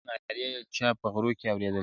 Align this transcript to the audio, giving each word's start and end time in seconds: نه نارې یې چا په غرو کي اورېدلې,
نه 0.07 0.13
نارې 0.25 0.41
یې 0.43 0.49
چا 0.75 0.87
په 1.01 1.07
غرو 1.13 1.29
کي 1.39 1.45
اورېدلې, 1.49 1.79